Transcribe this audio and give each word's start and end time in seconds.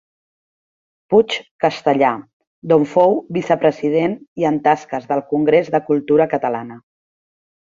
Puig 1.13 1.33
Castellar, 1.65 2.13
d'on 2.71 2.87
fou 2.93 3.13
vicepresident, 3.37 4.17
i 4.43 4.49
en 4.53 4.59
tasques 4.69 5.07
del 5.13 5.23
Congrés 5.35 5.71
de 5.77 5.83
Cultura 5.91 6.29
Catalana. 6.33 6.81